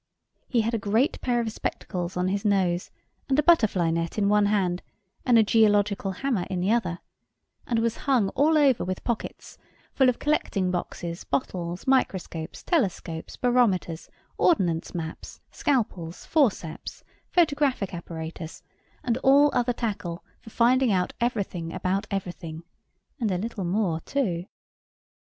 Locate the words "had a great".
0.61-1.21